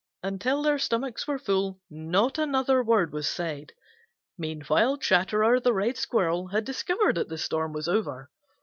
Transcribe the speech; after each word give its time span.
Until 0.23 0.63
their 0.63 0.79
stomachs 0.79 1.27
were 1.27 1.37
full, 1.37 1.79
not 1.87 2.39
another 2.39 2.81
word 2.81 3.13
was 3.13 3.27
said. 3.29 3.71
Meanwhile 4.35 4.97
Chatterer 4.97 5.59
the 5.59 5.73
Red 5.73 5.95
Squirrel 5.95 6.47
had 6.47 6.65
discovered 6.65 7.13
that 7.17 7.27
the 7.29 7.37
storm 7.37 7.71
was 7.71 7.87
over. 7.87 8.31